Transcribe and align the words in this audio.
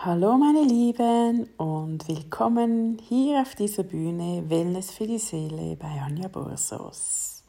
Hallo 0.00 0.36
meine 0.36 0.62
Lieben 0.62 1.48
und 1.56 2.06
willkommen 2.06 2.98
hier 3.08 3.40
auf 3.40 3.56
dieser 3.56 3.82
Bühne 3.82 4.48
Wellness 4.48 4.92
für 4.92 5.08
die 5.08 5.18
Seele 5.18 5.74
bei 5.74 5.88
Anja 5.88 6.28
Borsos. 6.28 7.42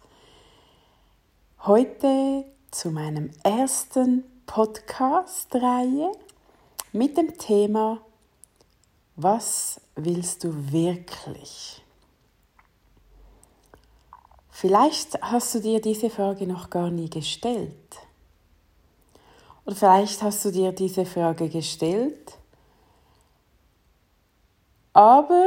Heute 1.59 2.45
zu 2.71 2.89
meinem 2.89 3.29
ersten 3.43 4.23
Podcast-Reihe 4.47 6.11
mit 6.91 7.17
dem 7.17 7.37
Thema 7.37 8.01
Was 9.15 9.79
willst 9.95 10.43
du 10.43 10.71
wirklich? 10.71 11.83
Vielleicht 14.49 15.21
hast 15.21 15.53
du 15.53 15.59
dir 15.59 15.81
diese 15.81 16.09
Frage 16.09 16.47
noch 16.47 16.71
gar 16.71 16.89
nie 16.89 17.11
gestellt. 17.11 18.08
Oder 19.69 19.75
vielleicht 19.75 20.23
hast 20.23 20.43
du 20.45 20.49
dir 20.49 20.71
diese 20.71 21.05
Frage 21.05 21.47
gestellt 21.47 22.39
aber 24.93 25.45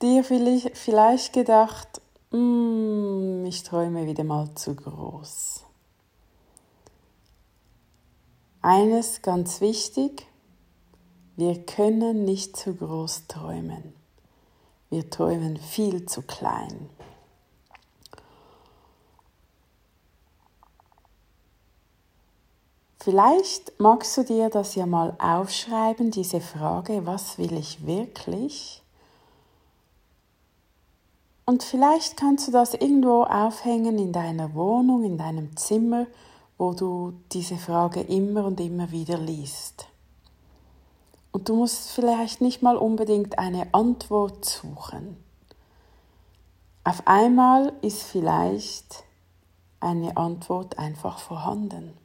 dir 0.00 0.24
vielleicht 0.24 1.34
gedacht, 1.34 2.00
mm, 2.30 3.44
ich 3.44 3.62
träume 3.62 4.06
wieder 4.06 4.24
mal 4.24 4.54
zu 4.54 4.74
groß. 4.74 5.66
Eines 8.62 9.20
ganz 9.20 9.60
wichtig, 9.60 10.26
wir 11.36 11.62
können 11.66 12.24
nicht 12.24 12.56
zu 12.56 12.74
groß 12.74 13.26
träumen. 13.28 13.92
Wir 14.88 15.10
träumen 15.10 15.58
viel 15.58 16.06
zu 16.06 16.22
klein. 16.22 16.88
Vielleicht 23.02 23.80
magst 23.80 24.18
du 24.18 24.24
dir 24.24 24.50
das 24.50 24.74
ja 24.74 24.84
mal 24.84 25.16
aufschreiben, 25.18 26.10
diese 26.10 26.42
Frage, 26.42 27.06
was 27.06 27.38
will 27.38 27.54
ich 27.54 27.86
wirklich? 27.86 28.82
Und 31.46 31.62
vielleicht 31.62 32.18
kannst 32.18 32.46
du 32.46 32.52
das 32.52 32.74
irgendwo 32.74 33.22
aufhängen 33.22 33.98
in 33.98 34.12
deiner 34.12 34.54
Wohnung, 34.54 35.02
in 35.02 35.16
deinem 35.16 35.56
Zimmer, 35.56 36.08
wo 36.58 36.74
du 36.74 37.14
diese 37.32 37.56
Frage 37.56 38.02
immer 38.02 38.44
und 38.44 38.60
immer 38.60 38.90
wieder 38.90 39.16
liest. 39.16 39.86
Und 41.32 41.48
du 41.48 41.54
musst 41.56 41.92
vielleicht 41.92 42.42
nicht 42.42 42.60
mal 42.60 42.76
unbedingt 42.76 43.38
eine 43.38 43.72
Antwort 43.72 44.44
suchen. 44.44 45.16
Auf 46.84 47.06
einmal 47.06 47.72
ist 47.80 48.02
vielleicht 48.02 49.04
eine 49.80 50.18
Antwort 50.18 50.78
einfach 50.78 51.18
vorhanden. 51.18 51.99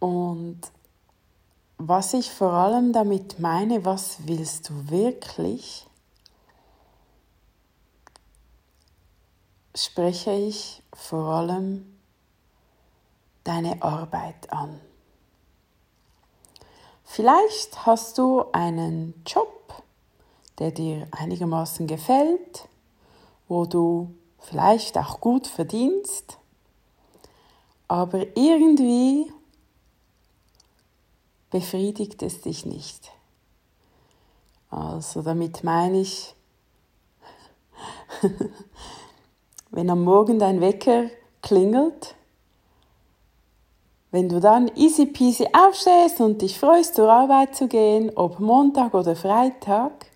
Und 0.00 0.60
was 1.78 2.14
ich 2.14 2.30
vor 2.30 2.52
allem 2.52 2.92
damit 2.92 3.38
meine, 3.38 3.84
was 3.84 4.26
willst 4.26 4.68
du 4.68 4.90
wirklich, 4.90 5.86
spreche 9.74 10.32
ich 10.32 10.82
vor 10.92 11.26
allem 11.28 11.98
deine 13.44 13.80
Arbeit 13.82 14.52
an. 14.52 14.80
Vielleicht 17.04 17.86
hast 17.86 18.18
du 18.18 18.44
einen 18.52 19.22
Job, 19.24 19.82
der 20.58 20.72
dir 20.72 21.08
einigermaßen 21.12 21.86
gefällt, 21.86 22.68
wo 23.48 23.64
du 23.64 24.14
vielleicht 24.40 24.98
auch 24.98 25.20
gut 25.20 25.46
verdienst, 25.46 26.38
aber 27.86 28.36
irgendwie 28.36 29.32
befriedigt 31.50 32.22
es 32.22 32.40
dich 32.42 32.66
nicht. 32.66 33.10
Also 34.70 35.22
damit 35.22 35.64
meine 35.64 36.00
ich, 36.00 36.34
wenn 39.70 39.90
am 39.90 40.04
Morgen 40.04 40.38
dein 40.38 40.60
Wecker 40.60 41.10
klingelt, 41.42 42.14
wenn 44.10 44.28
du 44.28 44.40
dann 44.40 44.70
easy 44.74 45.06
peasy 45.06 45.46
aufstehst 45.52 46.20
und 46.20 46.40
dich 46.40 46.58
freust, 46.58 46.94
zur 46.94 47.12
Arbeit 47.12 47.54
zu 47.54 47.68
gehen, 47.68 48.10
ob 48.14 48.40
Montag 48.40 48.94
oder 48.94 49.14
Freitag, 49.14 50.06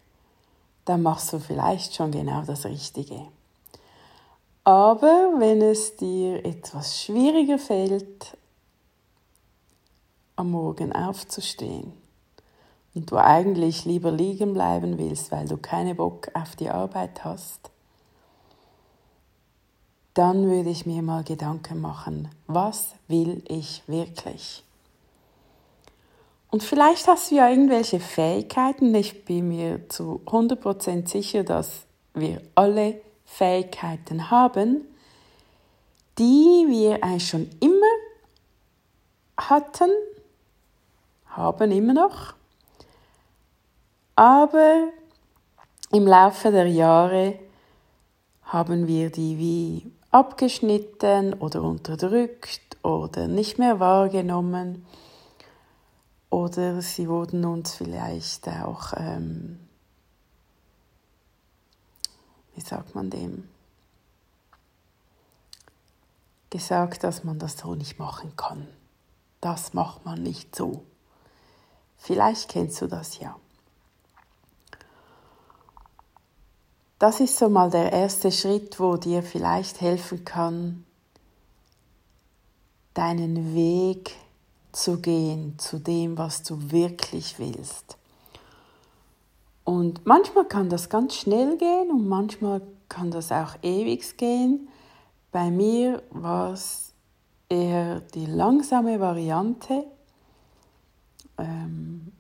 dann 0.85 1.03
machst 1.03 1.33
du 1.33 1.39
vielleicht 1.39 1.95
schon 1.95 2.11
genau 2.11 2.43
das 2.47 2.65
Richtige. 2.65 3.27
Aber 4.65 5.33
wenn 5.39 5.61
es 5.61 5.97
dir 5.97 6.45
etwas 6.45 7.03
schwieriger 7.03 7.59
fällt, 7.59 8.37
am 10.37 10.51
Morgen 10.51 10.93
aufzustehen. 10.93 11.93
Und 12.95 13.11
du 13.11 13.17
eigentlich 13.17 13.85
lieber 13.85 14.11
liegen 14.11 14.53
bleiben 14.53 14.99
willst, 14.99 15.33
weil 15.33 15.49
du 15.49 15.57
keine 15.57 15.95
Bock 15.95 16.29
auf 16.35 16.57
die 16.57 16.69
Arbeit 16.69 17.25
hast, 17.25 17.71
dann 20.15 20.51
würde 20.51 20.69
ich 20.69 20.85
mir 20.85 21.03
mal 21.03 21.25
Gedanken 21.25 21.81
machen, 21.81 22.29
was 22.47 22.95
will 23.09 23.43
ich 23.49 23.83
wirklich? 23.87 24.63
Und 26.51 26.63
vielleicht 26.63 27.09
hast 27.09 27.31
du 27.31 27.37
ja 27.37 27.49
irgendwelche 27.49 27.99
Fähigkeiten, 27.99 28.95
ich 28.95 29.25
bin 29.25 29.49
mir 29.49 29.89
zu 29.89 30.21
100% 30.27 31.09
sicher, 31.09 31.45
dass 31.45 31.87
wir 32.13 32.43
alle 32.55 33.01
Fähigkeiten 33.25 34.31
haben, 34.31 34.83
die 36.19 36.67
wir 36.69 37.03
eigentlich 37.03 37.29
schon 37.29 37.49
immer 37.61 37.87
hatten, 39.39 39.91
haben 41.37 41.71
immer 41.71 41.95
noch. 41.95 42.35
Aber 44.17 44.89
im 45.91 46.07
Laufe 46.07 46.51
der 46.51 46.67
Jahre 46.67 47.39
haben 48.43 48.87
wir 48.87 49.11
die 49.11 49.39
wie 49.39 49.93
abgeschnitten 50.11 51.35
oder 51.35 51.63
unterdrückt 51.63 52.77
oder 52.83 53.29
nicht 53.29 53.59
mehr 53.59 53.81
wahrgenommen 53.81 54.87
oder 56.33 56.81
sie 56.81 57.09
wurden 57.09 57.45
uns 57.45 57.75
vielleicht 57.75 58.49
auch, 58.49 58.95
ähm, 58.97 59.61
wie 62.55 62.63
sagt 62.63 62.95
man 62.95 63.11
dem, 63.11 63.49
gesagt, 66.49 67.05
dass 67.05 67.23
man 67.23 67.39
das 67.39 67.59
so 67.59 67.75
nicht 67.75 67.99
machen 67.99 68.35
kann. 68.37 68.67
Das 69.43 69.75
macht 69.75 70.07
man 70.07 70.23
nicht 70.23 70.57
so. 70.57 70.85
Vielleicht 72.03 72.49
kennst 72.49 72.83
du 72.83 72.89
das 72.89 73.21
ja. 73.21 73.37
Das 76.99 77.21
ist 77.21 77.39
so 77.39 77.49
mal 77.49 77.71
der 77.71 77.93
erste 77.93 78.33
Schritt, 78.33 78.81
wo 78.81 78.97
dir 78.97 79.23
vielleicht 79.23 79.81
helfen 79.81 80.25
kann, 80.25 80.85
deinen 82.95 83.55
Weg 83.55 84.17
zu 84.73 85.01
gehen 85.01 85.55
zu 85.59 85.79
dem, 85.79 86.19
was 86.19 86.43
du 86.43 86.73
wirklich 86.73 87.39
willst. 87.39 87.97
Und 89.63 90.05
manchmal 90.05 90.47
kann 90.47 90.71
das 90.71 90.89
ganz 90.89 91.15
schnell 91.15 91.57
gehen 91.57 91.93
und 91.93 92.09
manchmal 92.09 92.63
kann 92.89 93.13
das 93.13 93.31
auch 93.31 93.55
ewig 93.63 94.17
gehen. 94.17 94.69
Bei 95.31 95.53
mir 95.53 96.03
war 96.11 96.53
es 96.53 96.95
eher 97.49 98.01
die 98.01 98.27
langsame 98.27 98.99
Variante. 98.99 99.85
Ähm, 101.39 102.13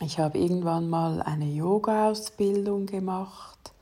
ich 0.00 0.18
habe 0.18 0.38
irgendwann 0.38 0.90
mal 0.90 1.22
eine 1.22 1.46
Yoga-Ausbildung 1.46 2.86
gemacht. 2.86 3.72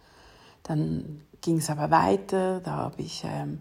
Dann 0.63 1.23
ging 1.41 1.57
es 1.59 1.71
aber 1.71 1.91
weiter. 1.91 2.61
Da 2.61 2.73
habe 2.73 3.01
ich 3.03 3.23
ähm, 3.25 3.61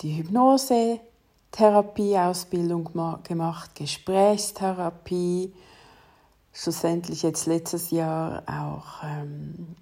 die 0.00 0.16
Hypnose-Therapie-Ausbildung 0.16 2.90
gemacht, 3.22 3.74
Gesprächstherapie. 3.74 5.52
Schlussendlich 6.52 7.22
jetzt 7.22 7.46
letztes 7.46 7.90
Jahr 7.90 8.42
auch 8.46 9.02
ähm, 9.04 9.76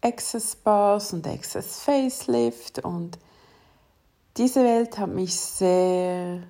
Access 0.00 0.56
Bars 0.56 1.12
und 1.12 1.26
Access 1.26 1.80
Facelift. 1.80 2.82
Und 2.84 3.18
diese 4.36 4.64
Welt 4.64 4.98
hat 4.98 5.10
mich 5.10 5.34
sehr 5.34 6.42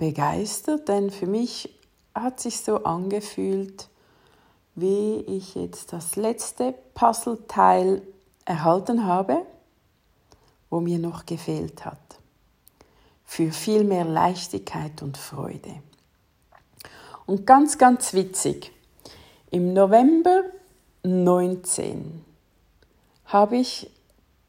begeistert, 0.00 0.88
denn 0.88 1.10
für 1.10 1.26
mich 1.26 1.78
hat 2.14 2.40
sich 2.40 2.62
so 2.62 2.84
angefühlt, 2.84 3.88
wie 4.74 5.16
ich 5.20 5.54
jetzt 5.54 5.92
das 5.92 6.16
letzte 6.16 6.74
Puzzleteil 6.94 8.02
erhalten 8.46 9.04
habe, 9.04 9.44
wo 10.70 10.80
mir 10.80 10.98
noch 10.98 11.26
gefehlt 11.26 11.84
hat. 11.84 11.98
Für 13.24 13.52
viel 13.52 13.84
mehr 13.84 14.06
Leichtigkeit 14.06 15.02
und 15.02 15.18
Freude. 15.18 15.82
Und 17.26 17.46
ganz, 17.46 17.76
ganz 17.76 18.14
witzig, 18.14 18.72
im 19.50 19.74
November 19.74 20.44
19 21.02 22.24
habe 23.26 23.58
ich 23.58 23.90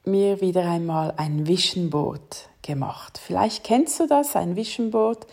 mir 0.04 0.42
wieder 0.42 0.66
einmal 0.70 1.14
ein 1.18 1.48
Vision 1.48 1.90
Board 1.90 2.50
gemacht. 2.62 3.20
Vielleicht 3.24 3.64
kennst 3.64 4.00
du 4.00 4.08
das, 4.08 4.36
ein 4.36 4.56
Vision 4.56 4.92
Board. 4.92 5.28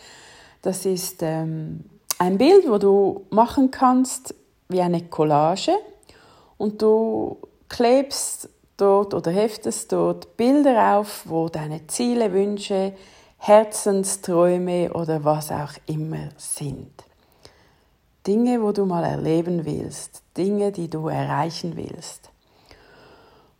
Das 0.62 0.84
ist 0.84 1.22
ähm, 1.22 1.84
ein 2.18 2.38
Bild, 2.38 2.68
wo 2.68 2.78
du 2.78 3.26
machen 3.30 3.70
kannst 3.70 4.34
wie 4.68 4.80
eine 4.80 5.02
Collage 5.04 5.72
und 6.58 6.82
du 6.82 7.38
klebst 7.68 8.48
dort 8.76 9.14
oder 9.14 9.30
heftest 9.30 9.92
dort 9.92 10.36
Bilder 10.36 10.96
auf, 10.98 11.22
wo 11.24 11.48
deine 11.48 11.86
Ziele, 11.86 12.32
Wünsche, 12.32 12.92
Herzensträume 13.38 14.92
oder 14.92 15.24
was 15.24 15.50
auch 15.50 15.72
immer 15.86 16.28
sind. 16.36 16.90
Dinge, 18.26 18.60
wo 18.60 18.72
du 18.72 18.84
mal 18.84 19.04
erleben 19.04 19.64
willst, 19.64 20.22
Dinge, 20.36 20.72
die 20.72 20.88
du 20.88 21.08
erreichen 21.08 21.76
willst. 21.76 22.30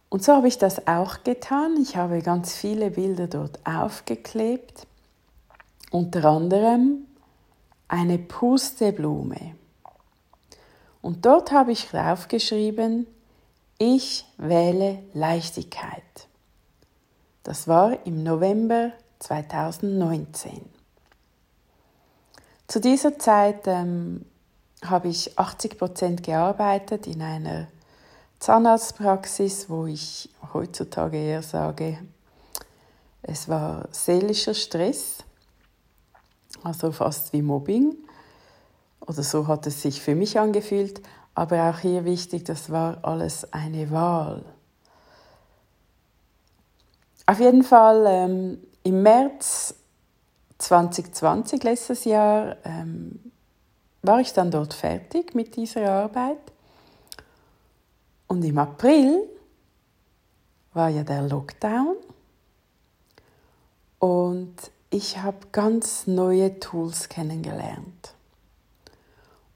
Und 0.08 0.24
so 0.24 0.34
habe 0.34 0.48
ich 0.48 0.58
das 0.58 0.86
auch 0.86 1.22
getan. 1.22 1.76
Ich 1.80 1.96
habe 1.96 2.22
ganz 2.22 2.54
viele 2.54 2.90
Bilder 2.90 3.26
dort 3.26 3.60
aufgeklebt. 3.66 4.86
Unter 5.90 6.24
anderem 6.24 7.06
eine 7.88 8.18
Pusteblume. 8.18 9.54
Und 11.00 11.24
dort 11.24 11.52
habe 11.52 11.72
ich 11.72 11.86
draufgeschrieben, 11.88 13.06
ich 13.78 14.26
wähle 14.36 15.02
Leichtigkeit. 15.14 16.02
Das 17.44 17.68
war 17.68 18.04
im 18.06 18.22
November 18.22 18.92
2019. 19.20 20.60
Zu 22.66 22.80
dieser 22.80 23.18
Zeit 23.18 23.66
ähm, 23.66 24.26
habe 24.84 25.08
ich 25.08 25.38
80 25.38 25.78
Prozent 25.78 26.22
gearbeitet 26.22 27.06
in 27.06 27.22
einer 27.22 27.68
Zahnarztpraxis, 28.38 29.68
wo 29.68 29.86
ich 29.86 30.30
heutzutage 30.52 31.18
eher 31.18 31.42
sage, 31.42 31.98
es 33.22 33.48
war 33.48 33.88
seelischer 33.90 34.54
Stress, 34.54 35.18
also 36.62 36.92
fast 36.92 37.32
wie 37.32 37.42
Mobbing. 37.42 37.96
Oder 39.00 39.22
so 39.22 39.46
hat 39.46 39.66
es 39.66 39.82
sich 39.82 40.00
für 40.00 40.14
mich 40.14 40.38
angefühlt. 40.38 41.02
Aber 41.34 41.70
auch 41.70 41.78
hier 41.78 42.04
wichtig, 42.04 42.44
das 42.44 42.70
war 42.70 42.98
alles 43.02 43.52
eine 43.52 43.90
Wahl. 43.90 44.44
Auf 47.26 47.40
jeden 47.40 47.62
Fall 47.62 48.04
ähm, 48.08 48.58
im 48.82 49.02
März 49.02 49.74
2020, 50.58 51.62
letztes 51.62 52.04
Jahr, 52.04 52.56
ähm, 52.64 53.32
war 54.02 54.20
ich 54.20 54.32
dann 54.32 54.50
dort 54.50 54.74
fertig 54.74 55.34
mit 55.34 55.56
dieser 55.56 55.90
Arbeit. 55.90 56.38
Und 58.28 58.44
im 58.44 58.58
April 58.58 59.28
war 60.74 60.90
ja 60.90 61.02
der 61.02 61.22
Lockdown 61.22 61.96
und 63.98 64.54
ich 64.90 65.18
habe 65.18 65.38
ganz 65.50 66.06
neue 66.06 66.60
Tools 66.60 67.08
kennengelernt. 67.08 68.14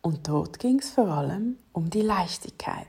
Und 0.01 0.27
dort 0.27 0.59
ging 0.59 0.81
es 0.81 0.91
vor 0.91 1.09
allem 1.09 1.59
um 1.73 1.89
die 1.89 2.01
Leichtigkeit. 2.03 2.89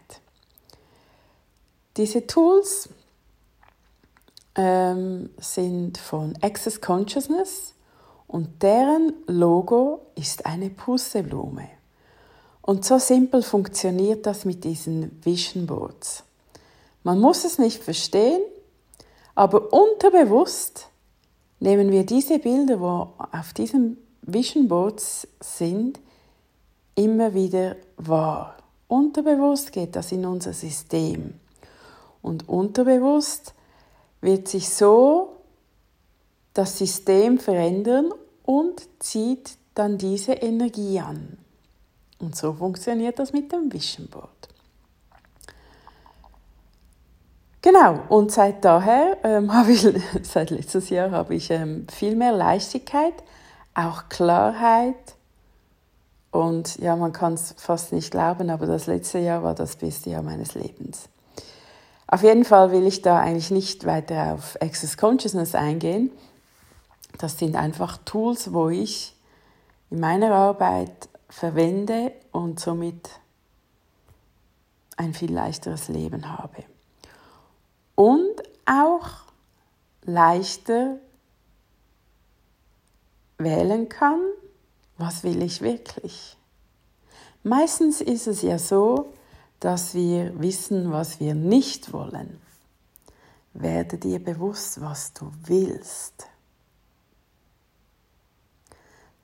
Diese 1.95 2.25
Tools 2.25 2.89
ähm, 4.55 5.29
sind 5.37 5.97
von 5.99 6.35
Access 6.41 6.81
Consciousness 6.81 7.75
und 8.27 8.63
deren 8.63 9.13
Logo 9.27 10.07
ist 10.15 10.45
eine 10.45 10.71
Pusseblume. 10.71 11.69
Und 12.63 12.85
so 12.85 12.97
simpel 12.97 13.43
funktioniert 13.43 14.25
das 14.25 14.45
mit 14.45 14.63
diesen 14.63 15.19
Vision 15.23 15.67
Boards. 15.67 16.23
Man 17.03 17.19
muss 17.19 17.43
es 17.43 17.59
nicht 17.59 17.83
verstehen, 17.83 18.41
aber 19.35 19.73
unterbewusst 19.73 20.87
nehmen 21.59 21.91
wir 21.91 22.05
diese 22.05 22.39
Bilder, 22.39 22.79
wo 22.79 23.13
auf 23.33 23.51
diesen 23.53 23.97
Vision 24.21 24.69
Boards 24.69 25.27
sind, 25.41 25.99
immer 26.95 27.33
wieder 27.33 27.75
wahr. 27.97 28.57
Unterbewusst 28.87 29.73
geht 29.73 29.97
das 29.97 30.13
in 30.13 30.25
unser 30.25 30.53
System. 30.53 31.33
Und 32.21 32.47
unterbewusst 32.47 33.53
wird 34.21 34.47
sich 34.47 34.69
so 34.69 35.35
das 36.53 36.77
System 36.77 37.39
verändern 37.39 38.13
und 38.43 38.87
zieht 38.99 39.57
dann 39.75 39.97
diese 39.97 40.33
Energie 40.33 41.01
an. 41.01 41.42
Und 42.23 42.37
so 42.37 42.53
funktioniert 42.53 43.19
das 43.19 43.33
mit 43.33 43.51
dem 43.51 43.71
Vision 43.71 44.07
Board. 44.07 44.29
Genau, 47.61 47.99
und 48.07 48.31
seit 48.31 48.63
daher 48.63 49.17
ähm, 49.23 49.53
habe 49.53 49.73
ich, 49.73 49.85
seit 50.23 50.49
letztes 50.49 50.89
Jahr 50.89 51.11
habe 51.11 51.35
ich 51.35 51.49
ähm, 51.51 51.85
viel 51.91 52.15
mehr 52.15 52.31
Leichtigkeit, 52.31 53.13
auch 53.73 54.07
Klarheit, 54.07 54.95
und 56.31 56.77
ja, 56.79 56.95
man 56.95 57.13
kann 57.13 57.33
es 57.33 57.53
fast 57.57 57.93
nicht 57.93 58.09
glauben, 58.09 58.49
aber 58.49 58.65
das 58.65 58.87
letzte 58.87 59.19
Jahr 59.19 59.43
war 59.43 59.53
das 59.53 59.75
beste 59.75 60.09
Jahr 60.09 60.23
meines 60.23 60.55
Lebens. 60.55 61.07
Auf 62.07 62.23
jeden 62.23 62.43
Fall 62.43 62.71
will 62.71 62.87
ich 62.87 63.03
da 63.03 63.19
eigentlich 63.19 63.51
nicht 63.51 63.85
weiter 63.85 64.33
auf 64.33 64.59
Access 64.59 64.97
Consciousness 64.97 65.53
eingehen. 65.53 66.09
Das 67.19 67.37
sind 67.37 67.55
einfach 67.55 67.97
Tools, 67.97 68.51
wo 68.51 68.69
ich 68.69 69.15
in 69.91 69.99
meiner 69.99 70.33
Arbeit 70.33 71.07
verwende 71.33 72.13
und 72.31 72.59
somit 72.59 73.09
ein 74.97 75.15
viel 75.15 75.33
leichteres 75.33 75.87
Leben 75.87 76.29
habe. 76.29 76.63
Und 77.95 78.43
auch 78.65 79.09
leichter 80.03 80.97
wählen 83.39 83.89
kann, 83.89 84.21
was 84.97 85.23
will 85.23 85.41
ich 85.41 85.61
wirklich? 85.61 86.37
Meistens 87.41 87.99
ist 87.99 88.27
es 88.27 88.43
ja 88.43 88.59
so, 88.59 89.11
dass 89.59 89.95
wir 89.95 90.39
wissen, 90.39 90.91
was 90.91 91.19
wir 91.19 91.33
nicht 91.33 91.91
wollen. 91.93 92.39
Werde 93.53 93.97
dir 93.97 94.23
bewusst, 94.23 94.79
was 94.81 95.13
du 95.13 95.31
willst. 95.45 96.27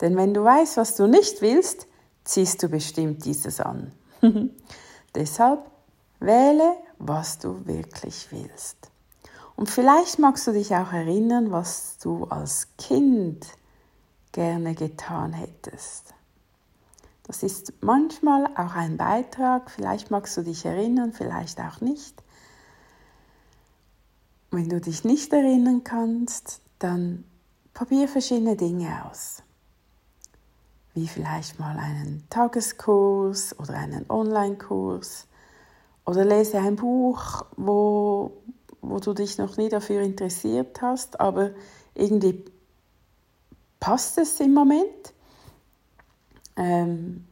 Denn 0.02 0.18
wenn 0.18 0.34
du 0.34 0.44
weißt, 0.44 0.78
was 0.78 0.96
du 0.96 1.08
nicht 1.08 1.42
willst, 1.42 1.86
ziehst 2.30 2.62
du 2.62 2.70
bestimmt 2.70 3.26
dieses 3.26 3.60
an. 3.60 3.92
Deshalb 5.16 5.70
wähle, 6.20 6.76
was 7.00 7.40
du 7.40 7.66
wirklich 7.66 8.28
willst. 8.32 8.92
Und 9.56 9.70
vielleicht 9.70 10.20
magst 10.20 10.46
du 10.48 10.52
dich 10.52 10.74
auch 10.76 10.94
erinnern, 10.94 11.52
was 11.52 11.98
du 11.98 12.26
als 12.26 12.68
Kind 12.78 13.46
gerne 14.32 14.76
getan 14.76 15.34
hättest. 15.34 16.14
Das 17.24 17.44
ist 17.44 17.74
manchmal 17.82 18.46
auch 18.56 18.76
ein 18.76 18.98
Beitrag, 18.98 19.70
vielleicht 19.72 20.12
magst 20.12 20.38
du 20.38 20.44
dich 20.44 20.66
erinnern, 20.66 21.14
vielleicht 21.14 21.60
auch 21.60 21.82
nicht. 21.82 22.24
Wenn 24.52 24.70
du 24.70 24.80
dich 24.80 25.04
nicht 25.04 25.34
erinnern 25.34 25.84
kannst, 25.84 26.62
dann 26.80 27.24
probier 27.74 28.08
verschiedene 28.08 28.56
Dinge 28.56 29.06
aus. 29.10 29.44
Wie 31.00 31.08
vielleicht 31.08 31.60
mal 31.60 31.78
einen 31.78 32.28
Tageskurs 32.30 33.58
oder 33.58 33.76
einen 33.76 34.06
Online-Kurs 34.10 35.28
oder 36.06 36.26
lese 36.26 36.58
ein 36.58 36.76
Buch, 36.76 37.46
wo, 37.56 38.42
wo 38.82 39.00
du 39.00 39.14
dich 39.14 39.38
noch 39.38 39.56
nie 39.56 39.70
dafür 39.70 40.02
interessiert 40.02 40.82
hast, 40.82 41.22
aber 41.22 41.52
irgendwie 41.96 42.44
passt 43.80 44.18
es 44.18 44.42
im 44.42 44.54
Moment. 44.54 45.14
Ähm, 46.58 47.26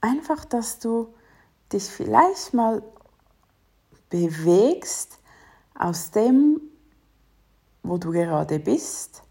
einfach, 0.00 0.46
dass 0.46 0.78
du 0.78 1.12
dich 1.70 1.84
vielleicht 1.84 2.54
mal 2.54 2.82
bewegst 4.08 5.18
aus 5.78 6.10
dem, 6.10 6.58
wo 7.82 7.98
du 7.98 8.12
gerade 8.12 8.58
bist. 8.58 9.24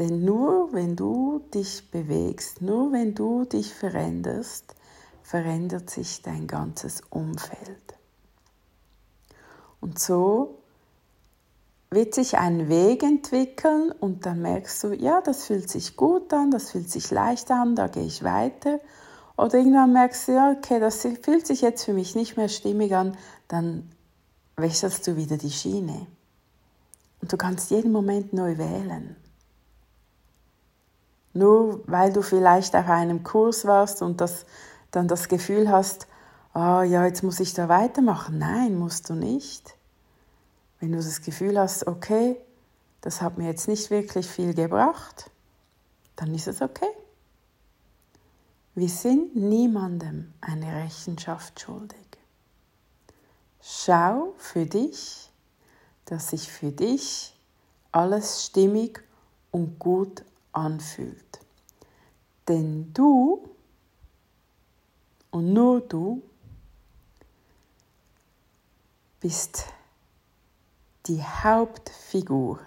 Denn 0.00 0.24
nur 0.24 0.72
wenn 0.72 0.96
du 0.96 1.42
dich 1.52 1.90
bewegst, 1.90 2.62
nur 2.62 2.90
wenn 2.90 3.14
du 3.14 3.44
dich 3.44 3.74
veränderst, 3.74 4.74
verändert 5.22 5.90
sich 5.90 6.22
dein 6.22 6.46
ganzes 6.46 7.02
Umfeld. 7.10 7.98
Und 9.78 9.98
so 9.98 10.62
wird 11.90 12.14
sich 12.14 12.38
ein 12.38 12.70
Weg 12.70 13.02
entwickeln 13.02 13.92
und 13.92 14.24
dann 14.24 14.40
merkst 14.40 14.82
du, 14.84 14.94
ja, 14.94 15.20
das 15.20 15.44
fühlt 15.44 15.68
sich 15.68 15.98
gut 15.98 16.32
an, 16.32 16.50
das 16.50 16.70
fühlt 16.70 16.90
sich 16.90 17.10
leicht 17.10 17.50
an, 17.50 17.76
da 17.76 17.86
gehe 17.86 18.06
ich 18.06 18.24
weiter. 18.24 18.80
Oder 19.36 19.58
irgendwann 19.58 19.92
merkst 19.92 20.28
du, 20.28 20.32
ja, 20.32 20.50
okay, 20.56 20.80
das 20.80 21.02
fühlt 21.02 21.46
sich 21.46 21.60
jetzt 21.60 21.84
für 21.84 21.92
mich 21.92 22.14
nicht 22.14 22.38
mehr 22.38 22.48
stimmig 22.48 22.96
an, 22.96 23.18
dann 23.48 23.90
wechselst 24.56 25.06
du 25.06 25.16
wieder 25.16 25.36
die 25.36 25.50
Schiene. 25.50 26.06
Und 27.20 27.30
du 27.30 27.36
kannst 27.36 27.70
jeden 27.70 27.92
Moment 27.92 28.32
neu 28.32 28.56
wählen. 28.56 29.14
Nur 31.32 31.82
weil 31.86 32.12
du 32.12 32.22
vielleicht 32.22 32.74
auf 32.74 32.88
einem 32.88 33.22
Kurs 33.22 33.64
warst 33.64 34.02
und 34.02 34.20
das, 34.20 34.46
dann 34.90 35.08
das 35.08 35.28
Gefühl 35.28 35.70
hast, 35.70 36.06
oh, 36.54 36.82
ja, 36.82 37.04
jetzt 37.04 37.22
muss 37.22 37.40
ich 37.40 37.54
da 37.54 37.68
weitermachen. 37.68 38.38
Nein, 38.38 38.78
musst 38.78 39.08
du 39.08 39.14
nicht. 39.14 39.76
Wenn 40.80 40.92
du 40.92 40.98
das 40.98 41.22
Gefühl 41.22 41.58
hast, 41.58 41.86
okay, 41.86 42.36
das 43.00 43.22
hat 43.22 43.38
mir 43.38 43.46
jetzt 43.46 43.68
nicht 43.68 43.90
wirklich 43.90 44.26
viel 44.26 44.54
gebracht, 44.54 45.30
dann 46.16 46.34
ist 46.34 46.48
es 46.48 46.60
okay. 46.60 46.90
Wir 48.74 48.88
sind 48.88 49.36
niemandem 49.36 50.32
eine 50.40 50.82
Rechenschaft 50.82 51.60
schuldig. 51.60 51.98
Schau 53.60 54.34
für 54.38 54.64
dich, 54.64 55.30
dass 56.06 56.28
sich 56.28 56.50
für 56.50 56.72
dich 56.72 57.34
alles 57.92 58.46
stimmig 58.46 59.02
und 59.50 59.78
gut 59.78 60.24
anfühlt. 60.52 61.40
Denn 62.48 62.92
du 62.92 63.48
und 65.30 65.52
nur 65.52 65.80
du 65.80 66.22
bist 69.20 69.66
die 71.06 71.22
Hauptfigur 71.22 72.58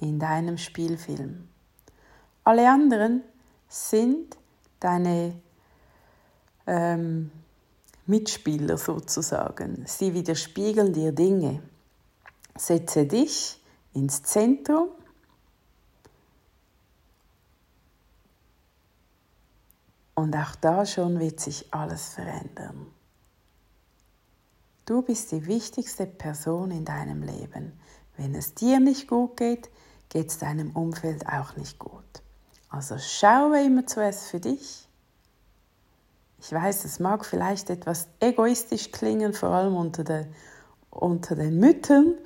in 0.00 0.18
deinem 0.18 0.58
Spielfilm. 0.58 1.48
Alle 2.44 2.70
anderen 2.70 3.22
sind 3.68 4.36
deine 4.80 5.34
ähm, 6.66 7.30
Mitspieler 8.06 8.78
sozusagen. 8.78 9.84
Sie 9.86 10.14
widerspiegeln 10.14 10.92
dir 10.92 11.12
Dinge. 11.12 11.62
Setze 12.56 13.04
dich 13.04 13.60
ins 13.92 14.22
Zentrum 14.22 14.88
und 20.18 20.34
auch 20.34 20.56
da 20.56 20.84
schon 20.84 21.20
wird 21.20 21.38
sich 21.38 21.72
alles 21.72 22.08
verändern. 22.08 22.88
Du 24.84 25.02
bist 25.02 25.30
die 25.30 25.46
wichtigste 25.46 26.06
Person 26.06 26.72
in 26.72 26.84
deinem 26.84 27.22
Leben. 27.22 27.78
Wenn 28.16 28.34
es 28.34 28.52
dir 28.52 28.80
nicht 28.80 29.06
gut 29.06 29.36
geht, 29.36 29.70
geht 30.08 30.30
es 30.30 30.38
deinem 30.38 30.72
Umfeld 30.72 31.24
auch 31.28 31.54
nicht 31.54 31.78
gut. 31.78 32.02
Also 32.68 32.98
schaue 32.98 33.64
immer 33.64 33.86
zuerst 33.86 34.26
für 34.26 34.40
dich. 34.40 34.88
Ich 36.40 36.50
weiß, 36.50 36.84
es 36.84 36.98
mag 36.98 37.24
vielleicht 37.24 37.70
etwas 37.70 38.08
egoistisch 38.18 38.90
klingen, 38.90 39.34
vor 39.34 39.50
allem 39.50 39.76
unter, 39.76 40.02
der, 40.02 40.26
unter 40.90 41.36
den 41.36 41.60
Müttern. 41.60 42.16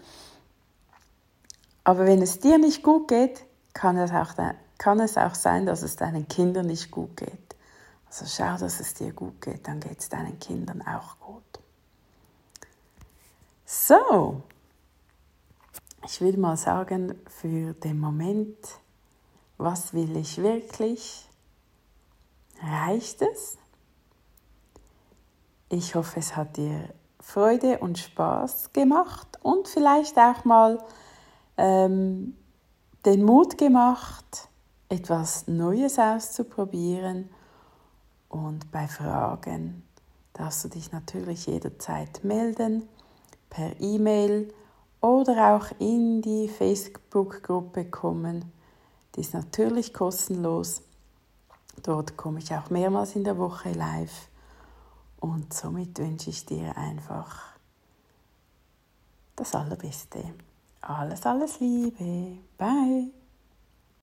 Aber 1.84 2.06
wenn 2.06 2.22
es 2.22 2.40
dir 2.40 2.56
nicht 2.56 2.82
gut 2.82 3.08
geht, 3.08 3.44
kann 3.74 3.98
es, 3.98 4.12
auch, 4.12 4.32
kann 4.78 4.98
es 4.98 5.18
auch 5.18 5.34
sein, 5.34 5.66
dass 5.66 5.82
es 5.82 5.96
deinen 5.96 6.26
Kindern 6.26 6.68
nicht 6.68 6.90
gut 6.90 7.18
geht. 7.18 7.51
Also 8.12 8.26
schau, 8.26 8.58
dass 8.58 8.78
es 8.78 8.92
dir 8.92 9.10
gut 9.14 9.40
geht, 9.40 9.66
dann 9.66 9.80
geht 9.80 9.98
es 9.98 10.10
deinen 10.10 10.38
Kindern 10.38 10.82
auch 10.82 11.18
gut. 11.18 11.60
So, 13.64 14.42
ich 16.04 16.20
würde 16.20 16.38
mal 16.38 16.58
sagen, 16.58 17.18
für 17.26 17.72
den 17.72 17.98
Moment, 17.98 18.58
was 19.56 19.94
will 19.94 20.14
ich 20.18 20.36
wirklich? 20.42 21.26
Reicht 22.62 23.22
es? 23.22 23.56
Ich 25.70 25.94
hoffe, 25.94 26.20
es 26.20 26.36
hat 26.36 26.58
dir 26.58 26.92
Freude 27.18 27.78
und 27.78 27.98
Spaß 27.98 28.74
gemacht 28.74 29.38
und 29.42 29.68
vielleicht 29.68 30.18
auch 30.18 30.44
mal 30.44 30.84
ähm, 31.56 32.36
den 33.06 33.22
Mut 33.22 33.56
gemacht, 33.56 34.50
etwas 34.90 35.48
Neues 35.48 35.98
auszuprobieren. 35.98 37.30
Und 38.32 38.72
bei 38.72 38.88
Fragen 38.88 39.82
darfst 40.32 40.64
du 40.64 40.68
dich 40.68 40.90
natürlich 40.90 41.46
jederzeit 41.46 42.24
melden 42.24 42.88
per 43.50 43.78
E-Mail 43.78 44.52
oder 45.02 45.54
auch 45.54 45.66
in 45.78 46.22
die 46.22 46.48
Facebook-Gruppe 46.48 47.84
kommen. 47.84 48.50
Die 49.14 49.20
ist 49.20 49.34
natürlich 49.34 49.92
kostenlos. 49.92 50.80
Dort 51.82 52.16
komme 52.16 52.38
ich 52.38 52.54
auch 52.54 52.70
mehrmals 52.70 53.16
in 53.16 53.24
der 53.24 53.36
Woche 53.36 53.72
live. 53.72 54.28
Und 55.20 55.52
somit 55.52 55.98
wünsche 55.98 56.30
ich 56.30 56.46
dir 56.46 56.74
einfach 56.78 57.52
das 59.36 59.54
Allerbeste. 59.54 60.24
Alles, 60.80 61.26
alles 61.26 61.60
Liebe. 61.60 62.38
Bye. 62.56 63.21